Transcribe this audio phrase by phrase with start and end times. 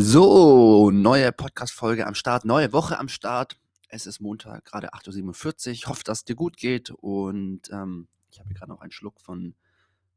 [0.00, 3.58] So, neue Podcast-Folge am Start, neue Woche am Start.
[3.88, 5.72] Es ist Montag, gerade 8.47 Uhr.
[5.72, 6.90] Ich hoffe, dass es dir gut geht.
[6.90, 9.56] Und ähm, ich habe gerade noch einen Schluck von,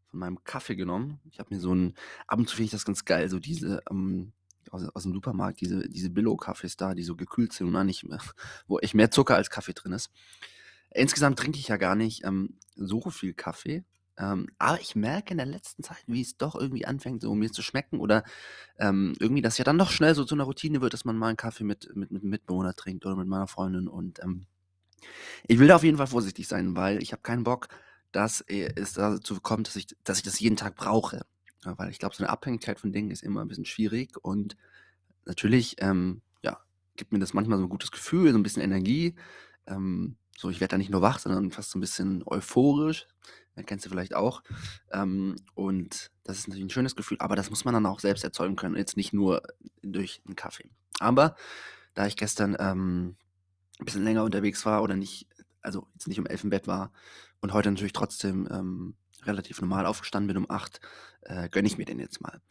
[0.05, 1.19] von meinem Kaffee genommen.
[1.31, 1.95] Ich habe mir so ein,
[2.27, 4.33] ab und zu finde ich das ganz geil, so diese, ähm,
[4.69, 8.19] aus, aus dem Supermarkt, diese, diese Billo-Kaffees da, die so gekühlt sind und nicht mehr,
[8.67, 10.11] wo echt mehr Zucker als Kaffee drin ist.
[10.91, 13.83] Insgesamt trinke ich ja gar nicht ähm, so viel Kaffee.
[14.17, 17.51] Ähm, aber ich merke in der letzten Zeit, wie es doch irgendwie anfängt, so mir
[17.51, 18.23] zu schmecken oder
[18.77, 21.29] ähm, irgendwie, dass ja dann doch schnell so zu einer Routine wird, dass man mal
[21.29, 23.87] einen Kaffee mit, mit, mit einem Mitbewohner trinkt oder mit meiner Freundin.
[23.87, 24.45] Und ähm,
[25.47, 27.69] ich will da auf jeden Fall vorsichtig sein, weil ich habe keinen Bock,
[28.11, 31.25] dass äh, es dazu kommt, dass ich, dass ich das jeden Tag brauche.
[31.65, 34.57] Ja, weil ich glaube, so eine Abhängigkeit von Dingen ist immer ein bisschen schwierig und
[35.25, 36.59] natürlich, ähm, ja,
[36.95, 39.15] gibt mir das manchmal so ein gutes Gefühl, so ein bisschen Energie.
[39.67, 43.07] Ähm, so, ich werde da nicht nur wach, sondern fast so ein bisschen euphorisch.
[43.65, 44.43] Kennst du vielleicht auch.
[44.91, 48.23] Ähm, und das ist natürlich ein schönes Gefühl, aber das muss man dann auch selbst
[48.23, 49.41] erzeugen können, jetzt nicht nur
[49.81, 50.69] durch einen Kaffee.
[50.99, 51.35] Aber
[51.93, 53.15] da ich gestern ähm,
[53.79, 55.27] ein bisschen länger unterwegs war oder nicht,
[55.61, 56.91] also jetzt nicht um elf im Bett war
[57.39, 60.79] und heute natürlich trotzdem ähm, relativ normal aufgestanden bin um acht,
[61.21, 62.41] äh, gönne ich mir den jetzt mal.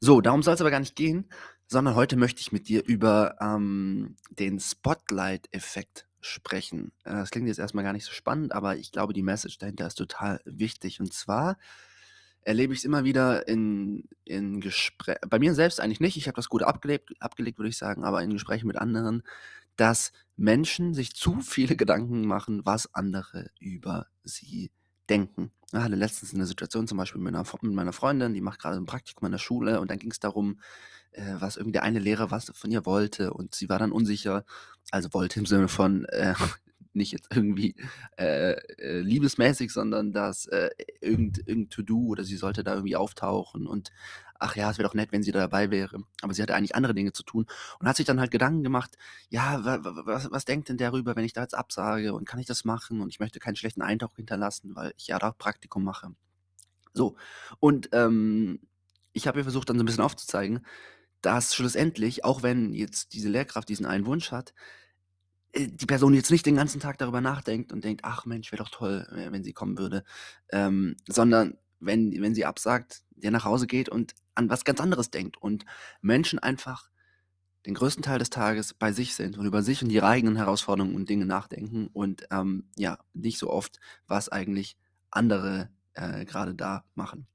[0.00, 1.28] So, darum soll es aber gar nicht gehen,
[1.66, 6.92] sondern heute möchte ich mit dir über ähm, den Spotlight-Effekt sprechen.
[7.04, 9.86] Äh, das klingt jetzt erstmal gar nicht so spannend, aber ich glaube, die Message dahinter
[9.86, 11.00] ist total wichtig.
[11.00, 11.58] Und zwar
[12.42, 16.36] erlebe ich es immer wieder in, in Gesprächen, bei mir selbst eigentlich nicht, ich habe
[16.36, 19.22] das gut abgelegt, abgelegt, würde ich sagen, aber in Gesprächen mit anderen,
[19.76, 24.83] dass Menschen sich zu viele Gedanken machen, was andere über sie denken.
[25.72, 28.76] Ich hatte letztens eine Situation zum Beispiel mit meiner, mit meiner Freundin, die macht gerade
[28.76, 30.60] ein Praktikum in der Schule und dann ging es darum,
[31.12, 34.44] äh, was irgendwie der eine Lehrer was von ihr wollte und sie war dann unsicher,
[34.90, 36.34] also wollte im Sinne von äh,
[36.94, 37.74] nicht jetzt irgendwie
[38.18, 40.70] äh, äh, liebesmäßig, sondern dass äh,
[41.00, 43.90] irgend, irgendein To-Do oder sie sollte da irgendwie auftauchen und
[44.38, 46.02] ach ja, es wäre doch nett, wenn sie da dabei wäre.
[46.22, 47.46] Aber sie hatte eigentlich andere Dinge zu tun
[47.78, 48.96] und hat sich dann halt Gedanken gemacht,
[49.30, 52.64] ja, was, was denkt denn darüber, wenn ich da jetzt absage und kann ich das
[52.64, 56.14] machen und ich möchte keinen schlechten Eindruck hinterlassen, weil ich ja da Praktikum mache.
[56.92, 57.16] So,
[57.60, 58.60] und ähm,
[59.12, 60.64] ich habe ihr versucht dann so ein bisschen aufzuzeigen,
[61.22, 64.52] dass schlussendlich, auch wenn jetzt diese Lehrkraft diesen einen Wunsch hat,
[65.56, 68.70] die Person jetzt nicht den ganzen Tag darüber nachdenkt und denkt, ach Mensch, wäre doch
[68.70, 70.04] toll, äh, wenn sie kommen würde,
[70.50, 75.10] ähm, sondern wenn, wenn sie absagt, der nach Hause geht und an was ganz anderes
[75.10, 75.64] denkt und
[76.00, 76.90] Menschen einfach
[77.66, 80.94] den größten Teil des Tages bei sich sind und über sich und ihre eigenen Herausforderungen
[80.94, 84.76] und Dinge nachdenken und ähm, ja, nicht so oft, was eigentlich
[85.10, 87.26] andere äh, gerade da machen.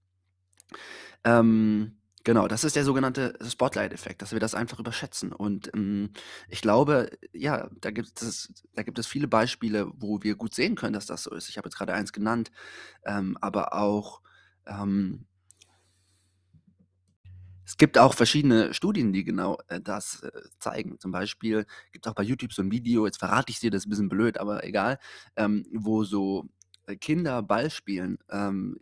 [1.24, 5.32] Ähm, Genau, das ist der sogenannte Spotlight-Effekt, dass wir das einfach überschätzen.
[5.32, 6.12] Und ähm,
[6.50, 10.76] ich glaube, ja, da gibt es, da gibt es viele Beispiele, wo wir gut sehen
[10.76, 11.50] können, dass das so ist.
[11.50, 12.52] Ich habe jetzt gerade eins genannt,
[13.06, 14.22] ähm, aber auch
[14.68, 15.26] ähm,
[17.66, 21.00] es gibt auch verschiedene Studien, die genau äh, das äh, zeigen.
[21.00, 23.84] Zum Beispiel gibt es auch bei YouTube so ein Video, jetzt verrate ich dir, das
[23.84, 24.98] ist ein bisschen blöd, aber egal,
[25.36, 26.46] ähm, wo so
[26.88, 28.18] äh, Kinder Ball spielen.
[28.32, 28.78] Ähm,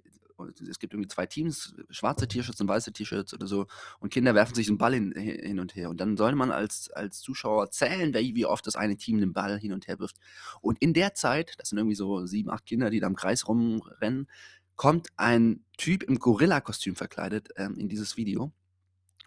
[0.70, 3.68] es gibt irgendwie zwei Teams, schwarze T-Shirts und weiße T-Shirts oder so,
[4.00, 5.90] und Kinder werfen sich einen Ball hin, hin und her.
[5.90, 9.60] Und dann soll man als, als Zuschauer zählen, wie oft das eine Team den Ball
[9.60, 10.18] hin und her wirft.
[10.62, 13.48] Und in der Zeit, das sind irgendwie so sieben, acht Kinder, die da im Kreis
[13.48, 14.28] rumrennen,
[14.76, 18.52] kommt ein Typ im Gorilla-Kostüm verkleidet ähm, in dieses Video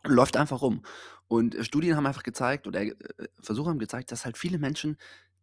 [0.05, 0.83] und läuft einfach rum.
[1.29, 2.95] Und äh, Studien haben einfach gezeigt, oder äh,
[3.41, 4.97] Versuche haben gezeigt, dass halt viele Menschen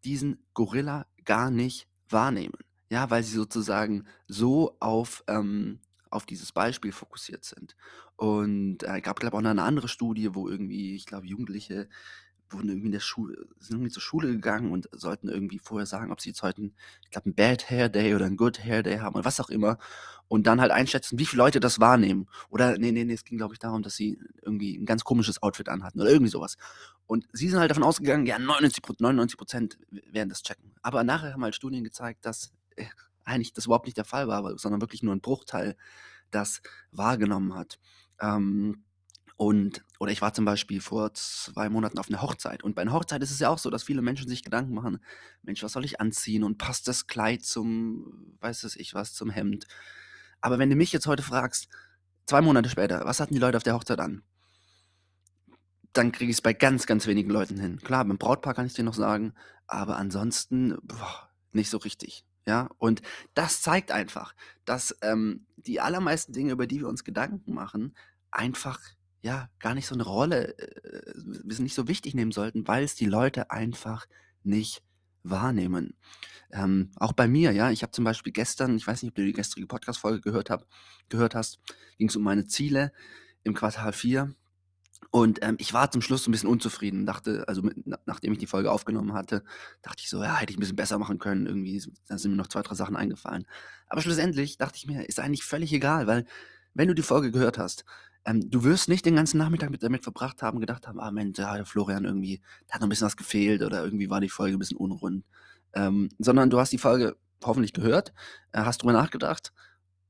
[0.03, 2.57] diesen Gorilla gar nicht wahrnehmen.
[2.89, 7.75] Ja, weil sie sozusagen so auf, ähm, auf dieses Beispiel fokussiert sind.
[8.15, 11.89] Und äh, gab, glaube ich, auch noch eine andere Studie, wo irgendwie, ich glaube, Jugendliche
[12.49, 16.11] wurden irgendwie in der Schule, sind irgendwie zur Schule gegangen und sollten irgendwie vorher sagen,
[16.13, 16.61] ob sie jetzt heute,
[17.03, 19.49] ich glaube, ein Bad Hair Day oder ein Good Hair Day haben oder was auch
[19.49, 19.77] immer.
[20.29, 22.27] Und dann halt einschätzen, wie viele Leute das wahrnehmen.
[22.49, 25.41] Oder, nee, nee, nee, es ging, glaube ich, darum, dass sie irgendwie ein ganz komisches
[25.41, 26.57] Outfit anhatten oder irgendwie sowas.
[27.05, 30.73] Und sie sind halt davon ausgegangen, ja, 99, 99 Prozent werden das checken.
[30.81, 32.51] Aber nachher haben halt Studien gezeigt, dass
[33.25, 35.75] eigentlich das überhaupt nicht der Fall war, sondern wirklich nur ein Bruchteil
[36.31, 36.61] das
[36.91, 37.79] wahrgenommen hat.
[38.19, 38.83] Ähm,
[39.37, 42.63] und, oder ich war zum Beispiel vor zwei Monaten auf einer Hochzeit.
[42.63, 44.99] Und bei einer Hochzeit ist es ja auch so, dass viele Menschen sich Gedanken machen:
[45.43, 46.43] Mensch, was soll ich anziehen?
[46.43, 49.67] Und passt das Kleid zum, weiß es ich was, zum Hemd?
[50.41, 51.67] Aber wenn du mich jetzt heute fragst,
[52.25, 54.23] zwei Monate später, was hatten die Leute auf der Hochzeit an?
[55.93, 57.77] Dann kriege ich es bei ganz, ganz wenigen Leuten hin.
[57.77, 59.33] Klar, beim Brautpaar kann ich dir noch sagen,
[59.67, 62.26] aber ansonsten boah, nicht so richtig.
[62.47, 63.01] Ja, und
[63.33, 64.33] das zeigt einfach,
[64.63, 67.93] dass ähm, die allermeisten Dinge, über die wir uns Gedanken machen,
[68.31, 68.79] einfach
[69.21, 72.85] ja gar nicht so eine Rolle, äh, wir sind nicht so wichtig nehmen sollten, weil
[72.85, 74.07] es die Leute einfach
[74.43, 74.81] nicht
[75.23, 75.95] wahrnehmen.
[76.51, 79.25] Ähm, auch bei mir, ja, ich habe zum Beispiel gestern, ich weiß nicht, ob du
[79.25, 80.49] die gestrige Podcast-Folge gehört,
[81.09, 81.59] gehört hast,
[81.97, 82.93] ging es um meine Ziele
[83.43, 84.33] im Quartal 4.
[85.09, 88.47] Und ähm, ich war zum Schluss ein bisschen unzufrieden, dachte, also mit, nachdem ich die
[88.47, 89.43] Folge aufgenommen hatte,
[89.81, 91.45] dachte ich so, ja, hätte ich ein bisschen besser machen können.
[91.45, 93.45] Irgendwie, da sind mir noch zwei, drei Sachen eingefallen.
[93.87, 96.25] Aber schlussendlich dachte ich mir, ist eigentlich völlig egal, weil
[96.73, 97.85] wenn du die Folge gehört hast,
[98.25, 101.39] ähm, du wirst nicht den ganzen Nachmittag mit, damit verbracht haben, gedacht haben, ah Mensch,
[101.39, 104.57] ja, Florian irgendwie, da hat noch ein bisschen was gefehlt oder irgendwie war die Folge
[104.57, 105.23] ein bisschen unrund.
[105.73, 108.13] Ähm, sondern du hast die Folge hoffentlich gehört,
[108.51, 109.53] äh, hast drüber nachgedacht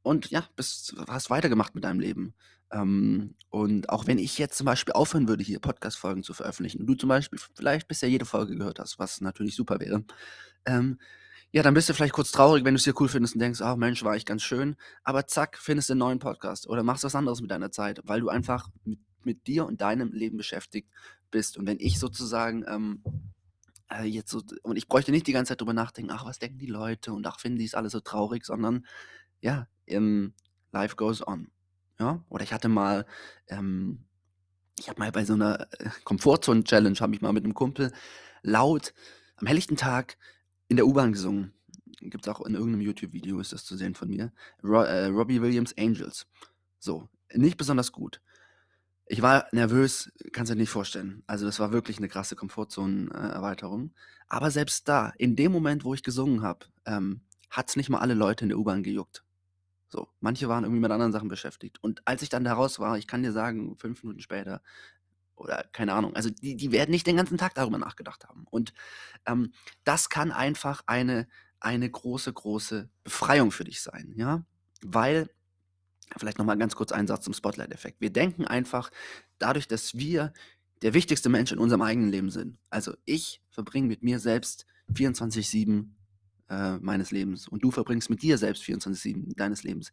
[0.01, 2.33] und ja, bist, hast weitergemacht mit deinem Leben.
[2.71, 6.87] Ähm, und auch wenn ich jetzt zum Beispiel aufhören würde, hier Podcast-Folgen zu veröffentlichen, und
[6.87, 10.03] du zum Beispiel vielleicht bisher jede Folge gehört hast, was natürlich super wäre,
[10.65, 10.97] ähm,
[11.51, 13.61] ja, dann bist du vielleicht kurz traurig, wenn du es hier cool findest und denkst,
[13.61, 14.75] ach Mensch, war ich ganz schön.
[15.03, 18.19] Aber zack, findest du einen neuen Podcast oder machst was anderes mit deiner Zeit, weil
[18.19, 20.89] du einfach mit, mit dir und deinem Leben beschäftigt
[21.31, 21.57] bist.
[21.57, 23.01] Und wenn ich sozusagen ähm,
[23.89, 26.59] äh, jetzt so, und ich bräuchte nicht die ganze Zeit drüber nachdenken, ach, was denken
[26.59, 28.85] die Leute und ach, finden die es alle so traurig, sondern
[29.39, 29.67] ja,
[30.71, 31.49] life goes on.
[31.99, 33.05] Ja, oder ich hatte mal,
[33.47, 34.05] ähm,
[34.77, 37.91] ich habe mal bei so einer äh, Komfortzone-Challenge, habe ich mal mit einem Kumpel
[38.43, 38.93] laut
[39.37, 40.17] am helllichten Tag
[40.67, 41.53] in der U-Bahn gesungen.
[41.99, 44.31] Gibt es auch in irgendeinem YouTube-Video, ist das zu sehen von mir.
[44.63, 46.27] Ro äh, Robbie Williams Angels.
[46.77, 48.21] So, nicht besonders gut.
[49.07, 51.23] Ich war nervös, kannst du dir nicht vorstellen.
[51.27, 53.93] Also das war wirklich eine krasse Komfortzonen-Erweiterung.
[54.27, 57.99] Aber selbst da, in dem Moment, wo ich gesungen habe, ähm, hat es nicht mal
[57.99, 59.23] alle Leute in der U-Bahn gejuckt.
[59.89, 61.81] So, manche waren irgendwie mit anderen Sachen beschäftigt.
[61.81, 64.61] Und als ich dann da raus war, ich kann dir sagen, fünf Minuten später,
[65.35, 68.45] oder keine Ahnung, also die, die werden nicht den ganzen Tag darüber nachgedacht haben.
[68.49, 68.73] Und
[69.25, 69.53] ähm,
[69.83, 71.27] das kann einfach eine,
[71.59, 74.43] eine große, große Befreiung für dich sein, ja,
[74.81, 75.29] weil
[76.15, 77.99] Vielleicht nochmal ganz kurz einen Satz zum Spotlight-Effekt.
[77.99, 78.91] Wir denken einfach,
[79.39, 80.31] dadurch, dass wir
[80.81, 82.57] der wichtigste Mensch in unserem eigenen Leben sind.
[82.69, 85.89] Also ich verbringe mit mir selbst 24-7
[86.49, 89.91] äh, meines Lebens und du verbringst mit dir selbst 24-7 deines Lebens.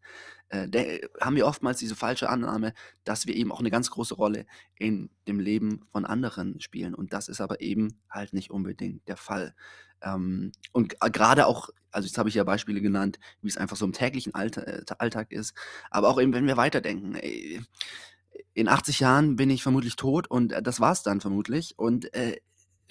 [0.48, 2.72] Äh, der, haben wir oftmals diese falsche Annahme,
[3.04, 4.46] dass wir eben auch eine ganz große Rolle
[4.78, 6.94] in dem Leben von anderen spielen.
[6.94, 9.54] Und das ist aber eben halt nicht unbedingt der Fall.
[10.02, 13.84] Ähm, und gerade auch, also jetzt habe ich ja Beispiele genannt, wie es einfach so
[13.84, 15.54] im täglichen Alltag, äh, Alltag ist,
[15.90, 17.14] aber auch eben, wenn wir weiterdenken.
[17.14, 17.60] Ey,
[18.52, 21.74] in 80 Jahren bin ich vermutlich tot und äh, das war es dann vermutlich.
[21.78, 22.36] Und äh,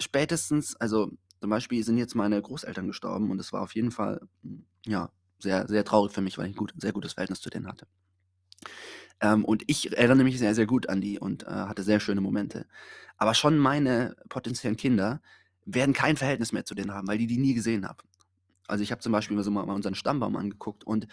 [0.00, 1.10] spätestens, also
[1.44, 5.10] zum Beispiel sind jetzt meine Großeltern gestorben und es war auf jeden Fall, hm, ja,
[5.38, 7.86] sehr, sehr traurig für mich, weil ich ein, gut, sehr gutes Verhältnis zu denen hatte.
[9.20, 12.22] Ähm, und ich erinnere mich sehr, sehr gut an die und äh, hatte sehr schöne
[12.22, 12.64] Momente.
[13.18, 15.20] Aber schon meine potenziellen Kinder
[15.66, 18.08] werden kein Verhältnis mehr zu denen haben, weil die die nie gesehen haben.
[18.66, 21.08] Also ich habe zum Beispiel so mal unseren Stammbaum angeguckt und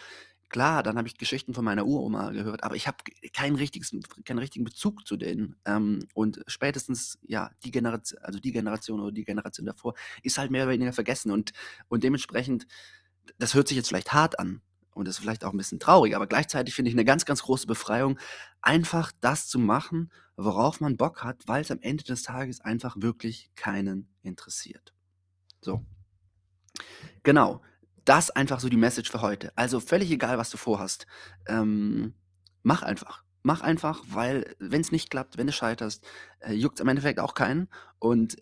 [0.52, 2.98] klar, dann habe ich Geschichten von meiner Uroma gehört, aber ich habe
[3.34, 5.56] keinen, keinen richtigen Bezug zu denen.
[5.66, 10.52] Ähm, und spätestens, ja, die Generation, also die Generation oder die Generation davor, ist halt
[10.52, 11.32] mehr oder weniger vergessen.
[11.32, 11.54] Und,
[11.88, 12.68] und dementsprechend,
[13.40, 14.62] das hört sich jetzt vielleicht hart an
[14.94, 17.66] und ist vielleicht auch ein bisschen traurig, aber gleichzeitig finde ich eine ganz, ganz große
[17.66, 18.20] Befreiung,
[18.62, 22.98] einfach das zu machen, worauf man Bock hat, weil es am Ende des Tages einfach
[23.00, 24.94] wirklich keinen interessiert.
[25.62, 25.86] So.
[27.24, 27.62] Genau.
[28.06, 29.52] Das einfach so die Message für heute.
[29.56, 31.06] Also völlig egal, was du vorhast.
[31.48, 32.14] Ähm,
[32.64, 33.24] mach einfach.
[33.44, 36.06] Mach einfach, weil wenn es nicht klappt, wenn du scheiterst,
[36.40, 37.70] äh, juckt es im Endeffekt auch keinen.
[37.98, 38.38] Und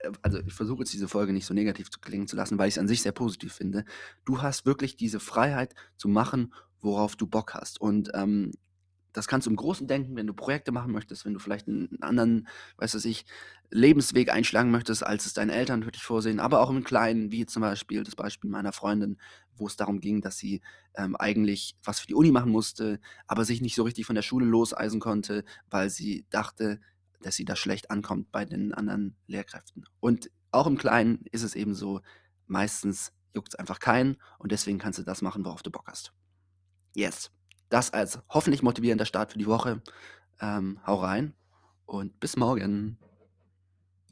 [0.00, 2.68] äh, also ich versuche jetzt diese Folge nicht so negativ zu klingen zu lassen, weil
[2.68, 3.84] ich es an sich sehr positiv finde.
[4.24, 7.80] Du hast wirklich diese Freiheit zu machen, worauf du Bock hast.
[7.80, 8.52] Und ähm,
[9.12, 12.02] das kannst du im Großen denken, wenn du Projekte machen möchtest, wenn du vielleicht einen
[12.02, 12.48] anderen,
[12.78, 13.24] weiß was ich,
[13.70, 17.46] Lebensweg einschlagen möchtest, als es deine Eltern für dich vorsehen, aber auch im Kleinen, wie
[17.46, 19.18] zum Beispiel das Beispiel meiner Freundin,
[19.56, 20.60] wo es darum ging, dass sie
[20.94, 24.22] ähm, eigentlich was für die Uni machen musste, aber sich nicht so richtig von der
[24.22, 26.80] Schule loseisen konnte, weil sie dachte,
[27.22, 29.84] dass sie da schlecht ankommt bei den anderen Lehrkräften.
[30.00, 32.00] Und auch im Kleinen ist es eben so,
[32.46, 36.12] meistens juckt es einfach keinen und deswegen kannst du das machen, worauf du Bock hast.
[36.94, 37.30] Yes.
[37.72, 39.80] Das als hoffentlich motivierender Start für die Woche.
[40.42, 41.32] Ähm, hau rein
[41.86, 42.98] und bis morgen.